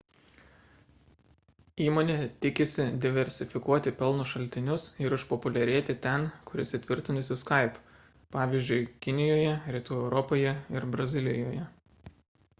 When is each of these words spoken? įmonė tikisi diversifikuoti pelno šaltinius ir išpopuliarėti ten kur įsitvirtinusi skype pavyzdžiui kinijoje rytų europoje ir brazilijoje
įmonė 1.87 2.13
tikisi 2.45 2.85
diversifikuoti 3.03 3.91
pelno 3.99 4.23
šaltinius 4.31 4.85
ir 5.05 5.15
išpopuliarėti 5.17 5.95
ten 6.05 6.25
kur 6.49 6.63
įsitvirtinusi 6.63 7.37
skype 7.43 7.83
pavyzdžiui 8.37 8.79
kinijoje 9.07 9.53
rytų 9.77 9.99
europoje 10.07 10.55
ir 10.79 10.89
brazilijoje 10.97 11.67